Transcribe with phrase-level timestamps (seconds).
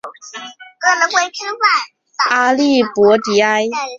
[2.31, 3.61] 阿利博迪埃。